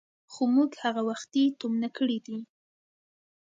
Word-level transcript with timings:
خو 0.31 0.43
موږ 0.55 0.71
هغه 0.83 1.01
وختي 1.09 1.43
تومنه 1.59 1.89
کړي 1.97 2.17
دي. 2.25 2.39